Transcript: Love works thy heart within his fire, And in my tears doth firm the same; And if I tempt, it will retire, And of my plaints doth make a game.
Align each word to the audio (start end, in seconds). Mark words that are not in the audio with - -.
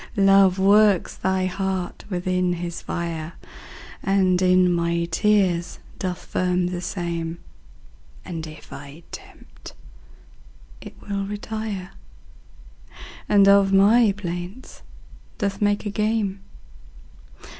Love 0.17 0.57
works 0.57 1.15
thy 1.15 1.45
heart 1.45 2.05
within 2.09 2.53
his 2.53 2.81
fire, 2.81 3.33
And 4.01 4.41
in 4.41 4.73
my 4.73 5.05
tears 5.11 5.77
doth 5.99 6.25
firm 6.25 6.65
the 6.69 6.81
same; 6.81 7.37
And 8.25 8.47
if 8.47 8.73
I 8.73 9.03
tempt, 9.11 9.75
it 10.81 10.95
will 11.07 11.25
retire, 11.25 11.91
And 13.29 13.47
of 13.47 13.71
my 13.71 14.11
plaints 14.17 14.81
doth 15.37 15.61
make 15.61 15.85
a 15.85 15.91
game. 15.91 16.39